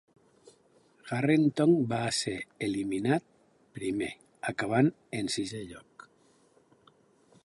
Harrington 1.15 1.73
va 1.91 1.99
ser 2.19 2.33
eliminat 2.69 3.27
primer, 3.79 4.09
acabant 4.53 4.93
en 5.21 5.33
sisè 5.35 5.65
lloc. 5.75 6.07